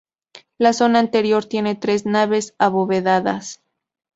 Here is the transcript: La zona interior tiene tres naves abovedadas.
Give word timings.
La 0.57 0.73
zona 0.73 0.99
interior 0.99 1.45
tiene 1.45 1.75
tres 1.75 2.07
naves 2.07 2.55
abovedadas. 2.57 3.61